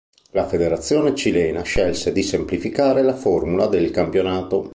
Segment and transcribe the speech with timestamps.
[0.31, 4.67] La Federazione cilena scelse di semplificare la formula del campionato.